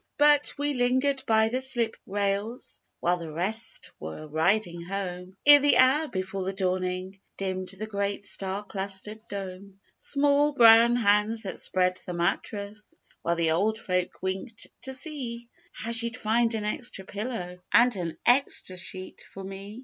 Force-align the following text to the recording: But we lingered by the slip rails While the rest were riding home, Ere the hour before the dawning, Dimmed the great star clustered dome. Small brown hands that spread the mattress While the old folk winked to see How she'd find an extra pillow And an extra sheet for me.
But 0.17 0.55
we 0.57 0.73
lingered 0.73 1.23
by 1.27 1.49
the 1.49 1.61
slip 1.61 1.95
rails 2.07 2.79
While 3.01 3.17
the 3.17 3.31
rest 3.31 3.91
were 3.99 4.25
riding 4.27 4.81
home, 4.81 5.37
Ere 5.45 5.59
the 5.59 5.77
hour 5.77 6.07
before 6.07 6.43
the 6.43 6.53
dawning, 6.53 7.19
Dimmed 7.37 7.67
the 7.69 7.85
great 7.85 8.25
star 8.25 8.63
clustered 8.63 9.19
dome. 9.29 9.79
Small 9.99 10.53
brown 10.53 10.95
hands 10.95 11.43
that 11.43 11.59
spread 11.59 12.01
the 12.03 12.13
mattress 12.15 12.95
While 13.21 13.35
the 13.35 13.51
old 13.51 13.77
folk 13.77 14.23
winked 14.23 14.65
to 14.85 14.93
see 14.95 15.49
How 15.73 15.91
she'd 15.91 16.17
find 16.17 16.55
an 16.55 16.65
extra 16.65 17.05
pillow 17.05 17.59
And 17.71 17.95
an 17.95 18.17
extra 18.25 18.77
sheet 18.77 19.23
for 19.31 19.43
me. 19.43 19.79